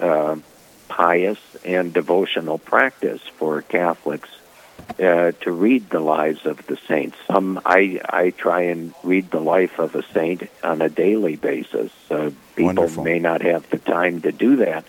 uh, 0.00 0.36
pious 0.88 1.38
and 1.64 1.92
devotional 1.92 2.58
practice 2.58 3.22
for 3.36 3.62
Catholics 3.62 4.28
uh, 4.98 5.32
to 5.40 5.52
read 5.52 5.88
the 5.90 6.00
lives 6.00 6.44
of 6.46 6.66
the 6.66 6.76
saints. 6.88 7.16
Um, 7.28 7.60
I 7.64 8.00
I 8.08 8.30
try 8.30 8.62
and 8.62 8.94
read 9.02 9.30
the 9.30 9.40
life 9.40 9.78
of 9.78 9.94
a 9.94 10.02
saint 10.12 10.48
on 10.62 10.82
a 10.82 10.88
daily 10.88 11.36
basis. 11.36 11.90
Uh, 12.10 12.30
people 12.56 12.66
Wonderful. 12.66 13.04
may 13.04 13.18
not 13.18 13.42
have 13.42 13.68
the 13.70 13.78
time 13.78 14.20
to 14.22 14.32
do 14.32 14.56
that, 14.56 14.84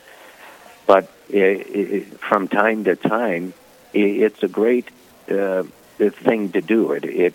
but 0.85 1.09
i 1.33 1.65
i 1.75 1.99
from 2.29 2.47
time 2.47 2.83
to 2.83 2.95
time, 2.95 3.53
i 3.95 3.97
it's 3.97 4.43
a 4.43 4.47
great 4.47 4.89
uh, 5.29 5.63
thing 5.97 6.51
to 6.51 6.61
do. 6.61 6.91
It 6.91 7.05
it 7.05 7.33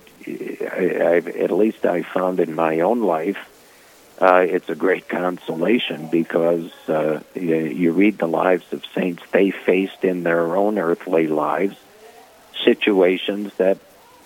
I, 0.62 1.14
I've, 1.14 1.28
at 1.28 1.50
least 1.50 1.86
I 1.86 2.02
found 2.02 2.40
in 2.40 2.54
my 2.54 2.80
own 2.80 3.00
life. 3.02 3.38
Uh, 4.20 4.44
it's 4.48 4.68
a 4.68 4.74
great 4.74 5.08
consolation 5.08 6.08
because 6.08 6.72
uh, 6.88 7.20
you, 7.36 7.56
you 7.82 7.92
read 7.92 8.18
the 8.18 8.26
lives 8.26 8.64
of 8.72 8.82
saints 8.92 9.22
they 9.30 9.52
faced 9.52 10.02
in 10.02 10.24
their 10.24 10.56
own 10.56 10.76
earthly 10.76 11.28
lives 11.28 11.76
situations 12.64 13.52
that 13.58 13.78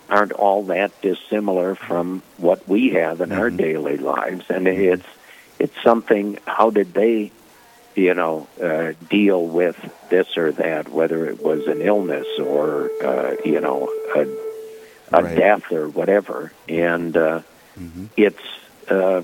aren't 0.09 0.33
all 0.33 0.65
that 0.65 0.91
dissimilar 1.01 1.75
from 1.75 2.23
what 2.37 2.69
we 2.69 2.91
have 3.01 3.21
in 3.21 3.33
our 3.33 3.51
daily 3.51 3.97
lives, 3.97 4.45
and 4.49 4.67
it's 4.67 5.07
it's 5.59 5.75
something. 5.85 6.39
How 6.47 6.71
did 6.71 6.93
they, 6.93 7.31
you 7.95 8.15
know, 8.15 8.47
uh, 8.63 8.93
deal 9.09 9.45
with 9.47 9.77
this 10.11 10.27
or 10.37 10.53
that? 10.53 10.89
Whether 10.93 11.27
it 11.27 11.43
was 11.43 11.67
an 11.67 11.81
illness 11.83 12.27
or 12.39 12.91
uh, 13.03 13.37
you 13.45 13.61
know 13.61 13.89
a, 14.15 14.21
a 15.17 15.23
Right. 15.23 15.37
death 15.37 15.71
or 15.71 15.89
whatever, 15.89 16.53
and 16.69 17.17
uh, 17.17 17.41
it's 18.17 18.37
uh, 18.91 19.23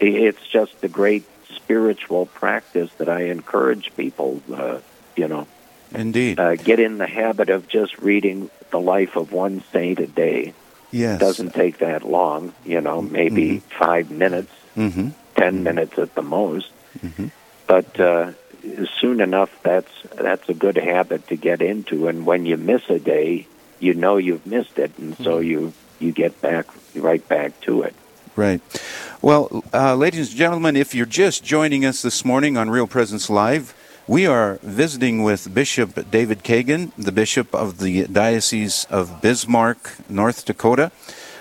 it's 0.00 0.38
just 0.52 0.72
a 0.82 0.88
great 0.88 1.24
spiritual 1.56 2.26
practice 2.26 2.90
that 2.98 3.08
I 3.08 3.24
encourage 3.26 3.90
people 3.96 4.40
uh, 4.52 4.78
you 5.16 5.28
know. 5.28 5.46
Indeed. 5.94 6.38
Uh, 6.38 6.56
get 6.56 6.80
in 6.80 6.98
the 6.98 7.06
habit 7.06 7.48
of 7.50 7.68
just 7.68 7.98
reading 7.98 8.50
the 8.70 8.80
life 8.80 9.16
of 9.16 9.32
one 9.32 9.62
saint 9.72 9.98
a 10.00 10.06
day. 10.06 10.52
yes. 10.90 11.18
Doesn't 11.20 11.54
take 11.54 11.78
that 11.78 12.02
long, 12.02 12.52
you 12.64 12.80
know, 12.80 13.00
maybe 13.02 13.60
five 13.78 14.10
minutes, 14.10 14.52
Mm-hmm. 14.76 15.08
10 15.36 15.62
minutes 15.64 15.98
at 15.98 16.14
the 16.14 16.22
most. 16.22 16.70
But 17.66 17.98
uh, 18.00 18.32
soon 19.00 19.20
enough, 19.20 19.50
that's 19.62 19.90
that's 20.14 20.48
a 20.48 20.54
good 20.54 20.76
habit 20.76 21.26
to 21.28 21.36
get 21.36 21.60
into. 21.62 22.08
And 22.08 22.24
when 22.26 22.46
you 22.46 22.56
miss 22.56 22.82
a 22.88 22.98
day, 22.98 23.46
you 23.80 23.94
know 23.94 24.16
you've 24.16 24.46
missed 24.46 24.78
it, 24.78 24.96
and 24.98 25.16
so 25.18 25.38
you 25.38 25.72
you 25.98 26.12
get 26.12 26.40
back 26.40 26.66
right 26.94 27.26
back 27.28 27.60
to 27.62 27.82
it. 27.82 27.94
Right. 28.36 28.60
Well, 29.20 29.64
uh, 29.74 29.96
ladies 29.96 30.28
and 30.30 30.38
gentlemen, 30.38 30.76
if 30.76 30.94
you're 30.94 31.06
just 31.06 31.42
joining 31.44 31.84
us 31.84 32.02
this 32.02 32.24
morning 32.24 32.56
on 32.56 32.70
Real 32.70 32.86
Presence 32.86 33.28
Live, 33.28 33.74
we 34.08 34.26
are 34.26 34.58
visiting 34.62 35.22
with 35.22 35.52
Bishop 35.52 36.10
David 36.10 36.42
Kagan, 36.42 36.92
the 36.96 37.12
Bishop 37.12 37.54
of 37.54 37.78
the 37.78 38.06
Diocese 38.06 38.86
of 38.88 39.20
Bismarck, 39.20 39.96
North 40.08 40.46
Dakota. 40.46 40.90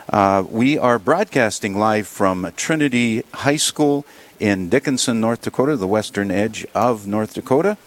Uh, 0.09 0.43
we 0.49 0.77
are 0.77 0.99
broadcasting 0.99 1.79
live 1.79 2.09
from 2.09 2.51
Trinity 2.57 3.23
High 3.33 3.55
School 3.55 4.05
in 4.37 4.67
Dickinson, 4.67 5.21
North 5.21 5.43
Dakota, 5.43 5.77
the 5.77 5.87
western 5.87 6.29
edge 6.29 6.67
of 6.75 7.07
North 7.07 7.33
Dakota. 7.33 7.77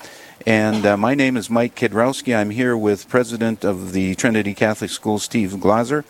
And 0.47 0.87
uh, 0.87 0.97
my 0.97 1.15
name 1.15 1.37
is 1.37 1.51
Mike 1.51 1.75
Kidrowski. 1.77 2.35
I'm 2.35 2.49
here 2.49 2.75
with 2.75 3.07
President 3.07 3.63
of 3.67 3.93
the 3.93 4.15
Trinity 4.15 4.55
Catholic 4.55 4.91
School, 4.91 5.19
Steve 5.19 5.51
Glazer. 5.53 6.05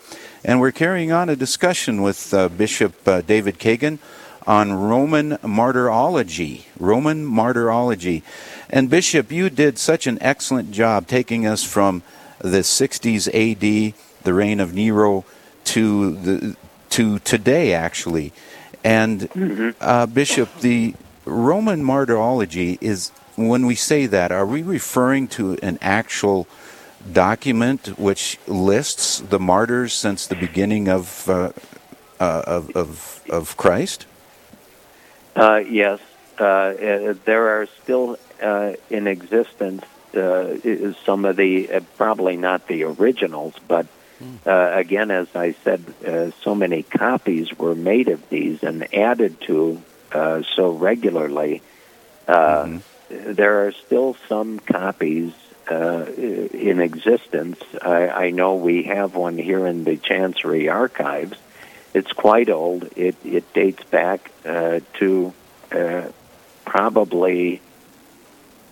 And 0.45 0.61
we're 0.61 0.71
carrying 0.71 1.11
on 1.11 1.27
a 1.27 1.35
discussion 1.35 2.01
with 2.01 2.33
uh, 2.33 2.47
Bishop 2.47 3.05
uh, 3.05 3.19
David 3.19 3.59
Kagan 3.59 3.99
on 4.47 4.73
Roman 4.73 5.37
martyrology. 5.43 6.65
Roman 6.79 7.25
martyrology. 7.25 8.23
And 8.69 8.89
Bishop, 8.89 9.31
you 9.31 9.49
did 9.49 9.77
such 9.77 10.07
an 10.07 10.17
excellent 10.21 10.71
job 10.71 11.07
taking 11.07 11.45
us 11.45 11.63
from 11.63 12.03
the 12.39 12.59
60s 12.59 13.27
AD, 13.27 13.93
the 14.23 14.33
reign 14.33 14.59
of 14.59 14.73
Nero, 14.73 15.25
to 15.65 16.15
the 16.17 16.55
to 16.89 17.19
today, 17.19 17.73
actually. 17.73 18.33
And 18.83 19.75
uh, 19.79 20.05
Bishop, 20.07 20.49
the 20.59 20.95
Roman 21.25 21.83
martyrology 21.83 22.77
is 22.81 23.11
when 23.35 23.65
we 23.65 23.75
say 23.75 24.07
that, 24.07 24.31
are 24.31 24.45
we 24.45 24.61
referring 24.61 25.27
to 25.29 25.57
an 25.61 25.77
actual 25.81 26.47
document 27.13 27.97
which 27.97 28.37
lists 28.47 29.19
the 29.19 29.39
martyrs 29.39 29.93
since 29.93 30.27
the 30.27 30.35
beginning 30.35 30.87
of 30.87 31.29
uh, 31.29 31.51
uh, 32.19 32.43
of, 32.45 32.75
of 32.75 33.23
of 33.29 33.57
Christ? 33.57 34.05
Uh, 35.35 35.57
yes, 35.67 35.99
uh, 36.39 36.43
uh, 36.43 37.13
there 37.25 37.61
are 37.61 37.67
still 37.83 38.17
uh, 38.41 38.73
in 38.89 39.07
existence 39.07 39.83
uh, 40.13 40.93
some 41.05 41.23
of 41.25 41.35
the 41.37 41.71
uh, 41.71 41.79
probably 41.97 42.35
not 42.35 42.67
the 42.67 42.83
originals, 42.83 43.53
but 43.67 43.87
uh, 44.45 44.71
again, 44.73 45.09
as 45.09 45.27
I 45.35 45.53
said, 45.63 45.83
uh, 46.05 46.31
so 46.43 46.53
many 46.53 46.83
copies 46.83 47.57
were 47.57 47.75
made 47.75 48.07
of 48.09 48.27
these 48.29 48.61
and 48.61 48.93
added 48.93 49.39
to 49.41 49.81
uh, 50.11 50.43
so 50.55 50.71
regularly. 50.71 51.61
Uh, 52.27 52.79
There 53.09 53.67
are 53.67 53.71
still 53.73 54.15
some 54.29 54.59
copies 54.59 55.33
uh, 55.69 56.05
in 56.53 56.79
existence. 56.79 57.59
I, 57.81 58.07
I 58.07 58.29
know 58.31 58.55
we 58.55 58.83
have 58.83 59.15
one 59.15 59.37
here 59.37 59.65
in 59.67 59.83
the 59.83 59.97
Chancery 59.97 60.69
Archives. 60.69 61.37
It's 61.93 62.11
quite 62.11 62.49
old. 62.49 62.89
It 62.95 63.15
it 63.25 63.53
dates 63.53 63.83
back 63.83 64.31
uh, 64.45 64.79
to 64.99 65.33
uh, 65.71 66.07
probably 66.65 67.61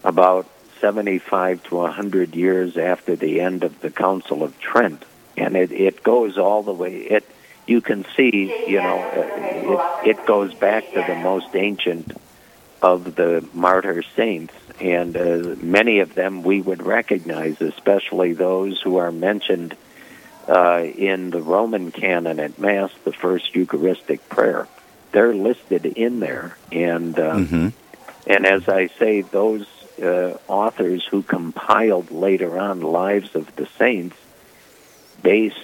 about 0.03 0.47
75 0.79 1.63
to 1.63 1.75
100 1.75 2.35
years 2.35 2.77
after 2.77 3.15
the 3.15 3.41
end 3.41 3.63
of 3.63 3.81
the 3.81 3.89
Council 3.89 4.43
of 4.43 4.57
Trent, 4.59 5.03
and 5.35 5.55
it 5.55 5.71
it 5.71 6.03
goes 6.03 6.37
all 6.37 6.63
the 6.63 6.73
way. 6.73 6.95
It 6.95 7.25
you 7.67 7.81
can 7.81 8.05
see, 8.15 8.53
you 8.67 8.81
know, 8.81 8.99
uh, 8.99 10.03
it 10.03 10.17
it 10.17 10.25
goes 10.25 10.53
back 10.53 10.91
to 10.93 11.03
the 11.05 11.15
most 11.15 11.55
ancient 11.55 12.13
of 12.81 13.15
the 13.15 13.45
martyr 13.53 14.01
saints, 14.15 14.53
and 14.79 15.17
uh, 15.17 15.55
many 15.61 15.99
of 15.99 16.15
them 16.15 16.43
we 16.43 16.61
would 16.61 16.81
recognize, 16.81 17.59
especially 17.59 18.33
those 18.33 18.81
who 18.81 18.97
are 18.97 19.11
mentioned 19.11 19.75
uh, 20.49 20.83
in 20.83 21.29
the 21.29 21.41
Roman 21.41 21.91
canon 21.91 22.39
at 22.39 22.57
Mass, 22.57 22.91
the 23.03 23.13
first 23.13 23.55
Eucharistic 23.55 24.27
prayer. 24.29 24.67
They're 25.11 25.33
listed 25.33 25.85
in 25.85 26.19
there, 26.19 26.57
and 26.71 27.17
um, 27.19 27.73
and 28.27 28.45
as 28.45 28.67
I 28.67 28.87
say, 28.87 29.21
those 29.21 29.67
uh, 30.01 30.37
authors 30.47 31.05
who 31.05 31.23
compiled 31.23 32.11
later 32.11 32.57
on 32.57 32.81
lives 32.81 33.35
of 33.35 33.55
the 33.55 33.67
saints 33.77 34.15
based 35.21 35.57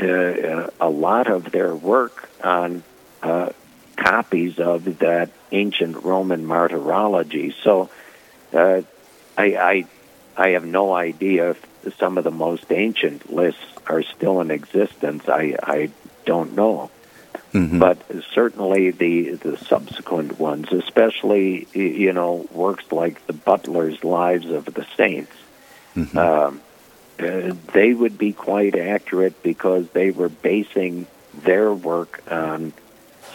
uh, 0.00 0.06
uh, 0.06 0.70
a 0.80 0.88
lot 0.88 1.28
of 1.28 1.50
their 1.50 1.74
work 1.74 2.28
on 2.42 2.82
uh, 3.22 3.50
copies 3.96 4.58
of 4.58 4.98
that 4.98 5.30
ancient 5.50 6.04
Roman 6.04 6.46
martyrology. 6.46 7.54
So 7.62 7.90
uh, 8.52 8.82
I, 9.36 9.44
I 9.56 9.86
I 10.36 10.48
have 10.50 10.64
no 10.64 10.94
idea 10.94 11.50
if 11.50 11.96
some 11.98 12.16
of 12.18 12.24
the 12.24 12.30
most 12.30 12.70
ancient 12.70 13.32
lists 13.32 13.64
are 13.88 14.02
still 14.02 14.40
in 14.40 14.50
existence. 14.50 15.28
I 15.28 15.56
I 15.62 15.90
don't 16.24 16.54
know. 16.54 16.90
But 17.78 17.98
certainly 18.34 18.90
the 18.90 19.32
the 19.32 19.56
subsequent 19.56 20.38
ones, 20.38 20.70
especially 20.72 21.66
you 21.72 22.12
know 22.12 22.46
works 22.52 22.84
like 22.92 23.26
the 23.26 23.32
Butler's 23.32 24.04
Lives 24.04 24.50
of 24.50 24.66
the 24.66 24.86
Saints, 24.96 25.32
um, 26.16 26.60
uh, 27.18 27.54
they 27.72 27.92
would 27.92 28.18
be 28.18 28.32
quite 28.32 28.76
accurate 28.76 29.42
because 29.42 29.88
they 29.90 30.10
were 30.10 30.28
basing 30.28 31.06
their 31.34 31.72
work 31.72 32.22
on 32.30 32.72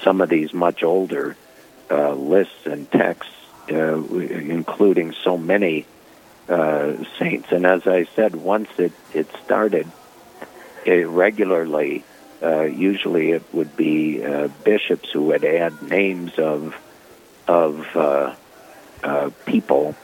some 0.04 0.22
of 0.22 0.30
these 0.30 0.54
much 0.54 0.84
older 0.84 1.36
uh, 1.90 2.14
lists 2.14 2.66
and 2.66 2.90
texts, 2.92 3.34
uh, 3.72 4.04
including 4.04 5.14
so 5.24 5.38
many 5.38 5.86
uh, 6.48 6.94
saints. 7.20 7.52
And 7.52 7.66
as 7.66 7.88
I 7.88 8.06
said, 8.16 8.36
once 8.36 8.70
it, 8.78 8.94
it 9.14 9.28
started 9.44 9.88
uh, 10.88 11.06
regularly, 11.08 12.06
uh, 12.42 12.64
usually 12.64 13.32
it 13.32 13.44
would 13.54 13.76
be 13.76 14.22
uh, 14.24 14.48
bishops 14.64 15.10
who 15.14 15.24
would 15.26 15.46
add 15.46 15.82
names 15.82 16.32
of 16.38 16.74
of 17.48 17.82
uh, 17.96 18.36
uh, 19.04 19.30
people 19.46 19.96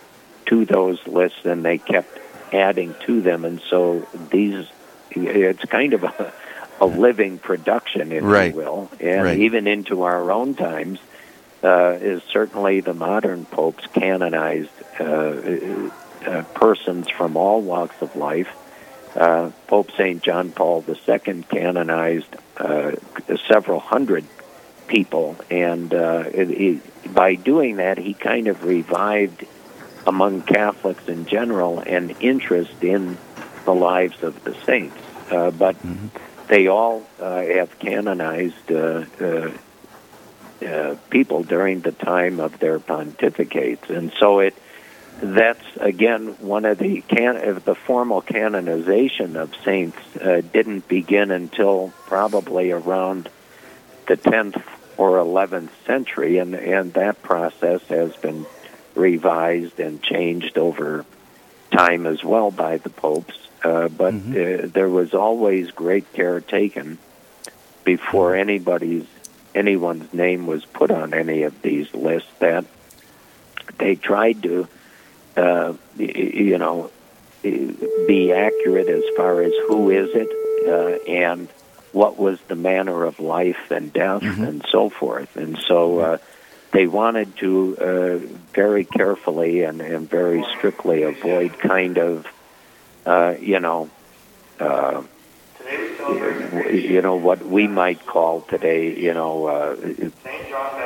to 0.48 0.66
those 0.66 1.00
lists, 1.08 1.40
and 1.46 1.64
they 1.64 1.78
kept 1.78 2.20
adding 2.52 2.96
to 3.06 3.22
them, 3.22 3.46
and 3.46 3.62
so 3.70 4.08
these 4.14 4.66
it's 5.12 5.64
kind 5.72 5.94
of 5.94 6.04
a, 6.04 6.34
a 6.82 6.86
living 6.86 7.40
production, 7.40 8.12
if 8.12 8.24
Right. 8.24 8.52
you 8.52 8.58
will, 8.58 8.92
and 9.00 9.24
Right. 9.24 9.40
even 9.40 9.68
into 9.68 10.04
our 10.04 10.32
own 10.32 10.56
times. 10.56 11.00
Uh, 11.62 11.98
is 12.00 12.22
certainly 12.32 12.80
the 12.80 12.94
modern 12.94 13.46
popes 13.46 13.84
canonized 13.94 14.70
uh, 14.98 15.34
uh, 16.26 16.44
persons 16.56 17.08
from 17.18 17.36
all 17.36 17.62
walks 17.62 17.98
of 18.00 18.16
life. 18.16 18.48
Uh, 19.16 19.52
Pope 19.68 19.92
St. 19.92 20.22
John 20.22 20.52
Paul 20.52 20.86
II 20.88 21.44
canonized 21.50 22.36
uh, 22.58 22.92
several 23.48 23.80
hundred 23.80 24.26
people, 24.88 25.36
and 25.50 25.94
uh, 25.94 26.26
it, 26.34 26.50
it, 26.52 27.14
by 27.14 27.36
doing 27.36 27.78
that, 27.78 27.98
he 27.98 28.14
kind 28.14 28.48
of 28.48 28.64
revived 28.64 29.46
among 30.06 30.42
Catholics 30.42 31.08
in 31.08 31.26
general 31.26 31.80
an 31.80 32.12
interest 32.20 32.84
in 32.84 33.18
the 33.66 33.74
lives 33.74 34.24
of 34.24 34.44
the 34.44 34.56
saints. 34.66 34.98
Uh, 35.32 35.52
but 35.52 35.76
they 36.48 36.68
all 36.68 37.06
uh, 37.20 37.42
have 37.42 37.78
canonized 37.80 38.72
uh, 38.72 39.06
uh, 39.22 39.52
uh, 40.66 40.96
people 41.10 41.44
during 41.44 41.82
the 41.82 41.92
time 41.92 42.40
of 42.40 42.60
their 42.60 42.80
pontificates, 42.80 43.90
and 43.90 44.12
so 44.20 44.40
it 44.40 44.56
that's 45.22 45.78
again 45.78 46.28
one 46.40 46.66
of 46.66 46.78
the 46.78 47.02
can 47.02 47.62
the 47.66 47.76
formal 47.76 48.22
canonization 48.22 49.36
of 49.36 49.54
saints 49.64 49.98
uh, 50.18 50.42
didn't 50.54 50.88
begin 50.88 51.32
until 51.32 51.94
probably 52.06 52.72
around 52.72 53.30
the 54.08 54.18
10th 54.18 54.62
or 54.98 55.18
11th 55.18 55.70
century, 55.86 56.40
and 56.40 56.54
and 56.56 56.94
that 56.94 57.22
process 57.22 57.82
has 57.84 58.16
been 58.18 58.46
revised 58.96 59.80
and 59.80 60.02
changed 60.02 60.58
over 60.58 61.06
time 61.72 62.06
as 62.06 62.24
well 62.24 62.52
by 62.52 62.78
the 62.78 62.90
popes. 62.90 63.36
Uh, 63.64 63.88
but 63.88 64.14
uh, 64.14 64.68
there 64.68 64.90
was 64.90 65.14
always 65.14 65.72
great 65.72 66.12
care 66.14 66.42
taken 66.42 66.98
before 67.84 68.36
anybody's 68.36 69.06
anyone's 69.56 70.14
name 70.14 70.48
was 70.48 70.66
put 70.66 70.92
on 70.92 71.14
any 71.14 71.44
of 71.44 71.62
these 71.62 71.94
lists 71.94 72.30
that 72.40 72.66
they 73.78 73.96
tried 73.96 74.44
to 74.44 74.68
uh, 75.38 75.74
you 75.98 76.58
know 76.58 76.92
be 77.42 78.34
accurate 78.34 78.90
as 78.90 79.04
far 79.16 79.42
as 79.42 79.54
who 79.68 79.90
is 79.90 80.10
it 80.14 80.30
uh, 80.68 81.10
and 81.10 81.48
what 81.92 82.18
was 82.18 82.40
the 82.48 82.56
manner 82.56 83.06
of 83.06 83.20
life 83.20 83.72
and 83.72 83.92
death 83.92 84.22
and 84.24 84.66
so 84.70 84.90
forth. 84.90 85.36
And 85.38 85.58
so 85.58 86.00
uh, 86.00 86.18
they 86.72 86.86
wanted 86.86 87.36
to 87.38 87.78
uh, 87.78 88.18
very 88.54 88.86
carefully 88.86 89.64
and, 89.64 89.82
and 89.82 90.10
very 90.10 90.44
strictly 90.58 91.04
avoid 91.04 91.58
kind 91.58 91.98
of, 91.98 92.28
uh, 93.06 93.36
you 93.40 93.60
know, 93.60 93.90
uh, 94.60 95.02
you 96.72 97.02
know 97.02 97.16
what 97.16 97.46
we 97.46 97.68
might 97.68 98.06
call 98.06 98.42
today, 98.42 98.98
you 99.00 99.14
know, 99.14 99.46
uh, 99.48 99.76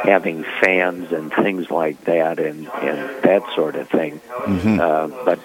having 0.04 0.44
fans 0.62 1.12
and 1.12 1.34
things 1.34 1.70
like 1.72 2.04
that, 2.06 2.40
and 2.40 2.68
and 2.68 3.24
that 3.24 3.44
sort 3.56 3.76
of 3.76 3.90
thing. 3.90 4.20
Mm-hmm. 4.20 4.80
Uh, 4.80 5.08
but 5.26 5.40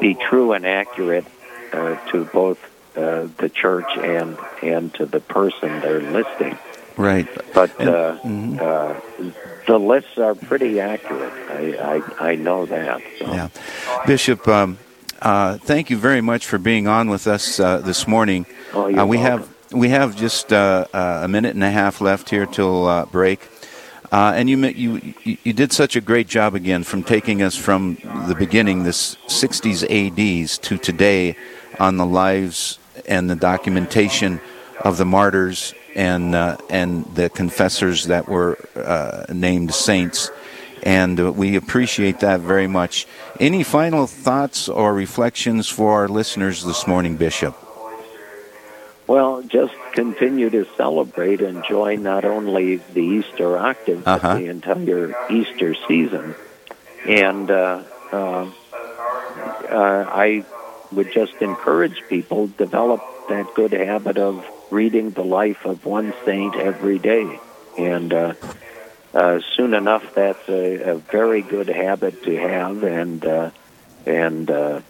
be 0.00 0.14
true 0.14 0.52
and 0.52 0.66
accurate 0.66 1.26
uh, 1.72 1.96
to 2.10 2.24
both 2.26 2.58
uh, 2.96 3.28
the 3.38 3.48
church 3.48 3.90
and 3.96 4.36
and 4.62 4.92
to 4.94 5.06
the 5.06 5.20
person 5.20 5.80
they're 5.80 6.00
listing. 6.00 6.58
Right. 6.96 7.28
But 7.54 7.78
And- 7.80 7.88
uh, 7.88 8.18
mhm. 8.22 8.60
uh, 8.60 9.00
the 9.66 9.78
lists 9.78 10.18
are 10.18 10.34
pretty 10.34 10.80
accurate. 10.80 11.32
I 11.50 12.02
I, 12.20 12.30
I 12.32 12.34
know 12.36 12.66
that. 12.66 13.00
So. 13.18 13.32
Yeah. 13.32 13.48
Bishop, 14.06 14.46
um, 14.48 14.78
uh, 15.20 15.58
thank 15.58 15.90
you 15.90 15.96
very 15.96 16.20
much 16.20 16.46
for 16.46 16.58
being 16.58 16.86
on 16.86 17.10
with 17.10 17.26
us 17.26 17.60
uh, 17.60 17.78
this 17.78 18.06
morning. 18.08 18.46
Oh, 18.72 18.88
you're 18.88 19.00
uh, 19.00 19.06
we 19.06 19.18
welcome. 19.18 19.40
have 19.40 19.72
we 19.72 19.88
have 19.90 20.16
just 20.16 20.52
uh, 20.52 20.86
uh, 20.92 21.20
a 21.22 21.28
minute 21.28 21.54
and 21.54 21.62
a 21.62 21.70
half 21.70 22.00
left 22.00 22.30
here 22.30 22.46
till 22.46 22.86
uh, 22.86 23.06
break. 23.06 23.48
Uh, 24.12 24.32
and 24.34 24.50
you, 24.50 24.56
you 24.66 25.14
you 25.22 25.36
you 25.44 25.52
did 25.52 25.72
such 25.72 25.94
a 25.94 26.00
great 26.00 26.26
job 26.26 26.54
again 26.54 26.82
from 26.82 27.02
taking 27.02 27.42
us 27.42 27.54
from 27.54 27.96
the 28.26 28.34
beginning, 28.34 28.82
this 28.82 29.16
60s 29.26 29.84
ADs, 29.84 30.58
to 30.58 30.76
today, 30.78 31.36
on 31.78 31.96
the 31.96 32.06
lives 32.06 32.78
and 33.06 33.30
the 33.30 33.36
documentation 33.36 34.40
of 34.80 34.96
the 34.96 35.04
martyrs 35.04 35.74
and 35.94 36.34
uh, 36.34 36.56
and 36.68 37.04
the 37.14 37.28
confessors 37.30 38.06
that 38.06 38.28
were 38.28 38.58
uh, 38.74 39.26
named 39.32 39.72
saints, 39.72 40.30
and 40.82 41.18
uh, 41.20 41.32
we 41.32 41.56
appreciate 41.56 42.20
that 42.20 42.40
very 42.40 42.66
much. 42.66 43.06
Any 43.38 43.62
final 43.62 44.06
thoughts 44.06 44.68
or 44.68 44.94
reflections 44.94 45.68
for 45.68 45.92
our 45.92 46.08
listeners 46.08 46.64
this 46.64 46.86
morning, 46.86 47.16
Bishop? 47.16 47.54
Well, 49.06 49.42
just 49.42 49.74
continue 49.92 50.50
to 50.50 50.66
celebrate 50.76 51.40
and 51.40 51.64
join 51.64 52.04
not 52.04 52.24
only 52.24 52.76
the 52.76 53.02
Easter 53.02 53.58
octave, 53.58 54.06
Uh-huh. 54.06 54.18
but 54.34 54.38
the 54.38 54.46
entire 54.46 55.14
Easter 55.28 55.74
season. 55.88 56.34
And 57.08 57.50
uh, 57.50 57.82
uh, 58.12 58.46
uh, 59.68 60.04
I 60.08 60.44
would 60.92 61.12
just 61.12 61.34
encourage 61.40 62.02
people 62.08 62.46
develop 62.58 63.02
that 63.28 63.52
good 63.54 63.72
habit 63.72 64.18
of 64.18 64.44
reading 64.70 65.10
the 65.10 65.24
life 65.24 65.64
of 65.64 65.84
one 65.84 66.12
saint 66.24 66.54
every 66.56 66.98
day. 66.98 67.38
And 67.78 68.12
uh, 69.14 69.40
soon 69.56 69.74
enough, 69.74 70.14
that's 70.14 70.48
a, 70.48 70.92
a 70.92 70.94
very 70.96 71.42
good 71.42 71.68
habit 71.68 72.22
to 72.24 72.36
have, 72.36 72.82
and 72.84 73.24
uh, 73.24 73.50
and 74.06 74.50
uh, 74.50 74.80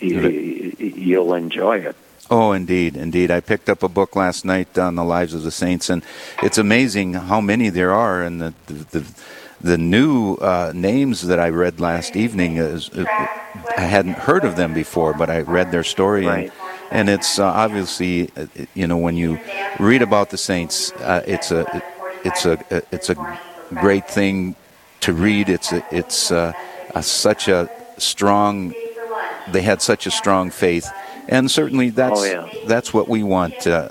y- 0.00 0.74
you'll 0.78 1.34
enjoy 1.34 1.78
it. 1.78 1.96
Oh, 2.30 2.52
indeed, 2.52 2.96
indeed. 2.96 3.30
I 3.30 3.40
picked 3.40 3.68
up 3.68 3.82
a 3.82 3.88
book 3.88 4.16
last 4.16 4.44
night 4.44 4.78
on 4.78 4.94
the 4.94 5.04
lives 5.04 5.34
of 5.34 5.42
the 5.42 5.50
saints, 5.50 5.90
and 5.90 6.02
it's 6.42 6.56
amazing 6.58 7.14
how 7.14 7.40
many 7.40 7.68
there 7.70 7.92
are. 7.92 8.22
And 8.22 8.40
the 8.40 8.54
the, 8.66 8.74
the, 8.98 9.04
the 9.60 9.78
new 9.78 10.34
uh, 10.36 10.72
names 10.74 11.26
that 11.26 11.38
I 11.38 11.48
read 11.50 11.80
last 11.80 12.16
evening, 12.16 12.56
is, 12.56 12.88
uh, 12.90 13.04
I 13.76 13.82
hadn't 13.82 14.18
heard 14.18 14.44
of 14.44 14.56
them 14.56 14.72
before, 14.74 15.12
but 15.14 15.28
I 15.30 15.40
read 15.40 15.70
their 15.70 15.84
story, 15.84 16.26
Right. 16.26 16.50
and, 16.90 17.08
and 17.08 17.08
it's 17.08 17.38
uh, 17.38 17.44
obviously, 17.44 18.30
uh, 18.36 18.46
you 18.74 18.86
know, 18.86 18.96
when 18.98 19.16
you 19.16 19.38
read 19.78 20.00
about 20.02 20.30
the 20.30 20.38
saints, 20.38 20.92
uh, 20.92 21.22
it's 21.26 21.50
a 21.50 21.82
it's 22.24 22.46
a 22.46 22.58
it's 22.90 23.10
a 23.10 23.16
great 23.72 24.08
thing 24.08 24.56
to 25.00 25.12
read. 25.12 25.48
It's 25.48 25.72
a, 25.72 25.84
it's 25.90 26.30
uh, 26.30 26.52
a, 26.94 27.02
such 27.02 27.48
a 27.48 27.70
strong 27.98 28.74
they 29.48 29.62
had 29.62 29.82
such 29.82 30.06
a 30.06 30.10
strong 30.10 30.50
faith, 30.50 30.90
and 31.28 31.50
certainly 31.50 31.90
that's 31.90 32.20
Oh, 32.20 32.24
yeah. 32.24 32.48
that's 32.66 32.94
what 32.94 33.08
we 33.08 33.22
want. 33.22 33.66
Uh, 33.66 33.90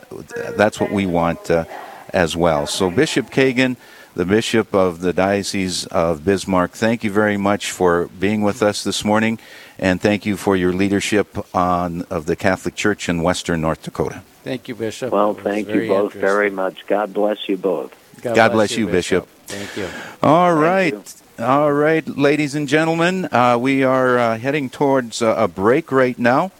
that's 0.57 0.79
what 0.79 0.91
we 0.91 1.05
want 1.05 1.49
uh, 1.51 1.65
as 2.11 2.35
well. 2.35 2.65
So, 2.67 2.89
Bishop 2.89 3.29
Kagan, 3.29 3.75
the 4.15 4.25
Bishop 4.25 4.73
of 4.73 5.01
the 5.01 5.13
Diocese 5.13 5.85
of 5.87 6.25
Bismarck, 6.25 6.71
thank 6.71 7.03
you 7.03 7.11
very 7.11 7.37
much 7.37 7.71
for 7.71 8.07
being 8.19 8.41
with 8.41 8.61
us 8.63 8.83
this 8.83 9.05
morning, 9.05 9.39
and 9.77 10.01
thank 10.01 10.25
you 10.25 10.37
for 10.37 10.55
your 10.55 10.73
leadership 10.73 11.37
on 11.55 12.01
of 12.09 12.25
the 12.25 12.35
Catholic 12.35 12.75
Church 12.75 13.07
in 13.07 13.21
Western 13.21 13.61
North 13.61 13.83
Dakota. 13.83 14.23
Thank 14.43 14.67
you, 14.67 14.75
Bishop. 14.75 15.11
Well, 15.11 15.33
thank 15.35 15.69
you 15.69 15.87
both 15.87 16.13
very 16.13 16.49
much. 16.49 16.85
God 16.87 17.13
bless 17.13 17.47
you 17.47 17.57
both. 17.57 17.95
God 18.21 18.51
bless 18.51 18.75
you, 18.75 18.87
Bishop. 18.87 19.27
Thank 19.53 19.77
you. 19.77 19.87
All 20.21 20.53
right. 20.53 20.93
you. 20.93 21.03
All 21.39 21.73
right, 21.73 22.07
ladies 22.07 22.53
and 22.53 22.67
gentlemen, 22.67 23.27
uh, 23.31 23.57
we 23.59 23.83
are 23.83 24.19
uh, 24.19 24.37
heading 24.37 24.69
towards 24.69 25.21
uh, 25.21 25.33
a 25.35 25.47
break 25.47 25.91
right 25.91 26.17
now, 26.17 26.51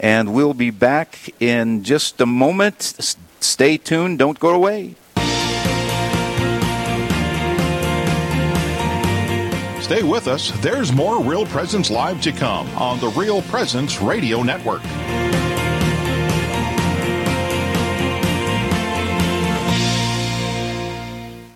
and 0.00 0.34
we'll 0.34 0.54
be 0.54 0.70
back 0.70 1.32
in 1.40 1.84
just 1.84 2.20
a 2.20 2.26
moment. 2.26 2.94
S- 2.98 3.16
stay 3.38 3.76
tuned, 3.76 4.18
don't 4.18 4.40
go 4.40 4.50
away. 4.50 4.96
Stay 9.80 10.02
with 10.02 10.26
us. 10.26 10.50
There's 10.60 10.92
more 10.92 11.22
Real 11.22 11.46
Presence 11.46 11.90
Live 11.90 12.20
to 12.22 12.32
come 12.32 12.68
on 12.76 12.98
the 13.00 13.08
Real 13.08 13.40
Presence 13.42 14.02
Radio 14.02 14.42
Network. 14.42 14.82